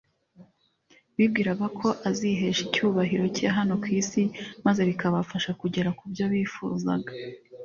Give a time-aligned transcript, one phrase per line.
[1.17, 4.21] bibwiraga ko azihesha icyubahiro cye hano ku isi,
[4.65, 7.11] maze bikabafasha kugera ku byo bifuzaga